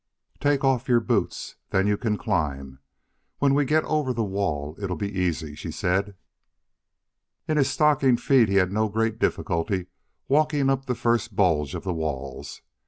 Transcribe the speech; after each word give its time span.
"Take 0.39 0.63
off 0.63 0.87
your 0.89 0.99
boots. 0.99 1.57
Then 1.69 1.85
you 1.85 1.95
can 1.95 2.17
climb. 2.17 2.79
When 3.37 3.53
we 3.53 3.65
get 3.65 3.83
over 3.83 4.13
the 4.13 4.23
wall 4.23 4.75
it'll 4.81 4.95
be 4.95 5.15
easy," 5.15 5.53
she 5.53 5.69
said. 5.69 6.15
In 7.47 7.57
his 7.57 7.69
stocking 7.69 8.17
feet 8.17 8.49
he 8.49 8.55
had 8.55 8.71
no 8.71 8.89
great 8.89 9.19
difficulty 9.19 9.85
walking 10.27 10.71
up 10.71 10.85
the 10.87 10.95
first 10.95 11.35
bulge 11.35 11.75
of 11.75 11.83
the 11.83 11.93
walls. 11.93 12.63